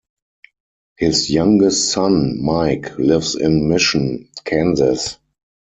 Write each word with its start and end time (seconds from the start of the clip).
His 0.97 1.29
youngest 1.29 1.91
son, 1.91 2.41
Mike, 2.41 2.97
lives 2.97 3.35
in 3.35 3.69
Mission, 3.69 4.29
Kansas. 4.45 5.19